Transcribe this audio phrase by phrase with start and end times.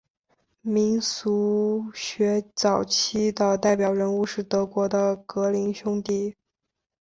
[0.63, 6.35] 民俗学早期的代表人物是德国的格林兄弟。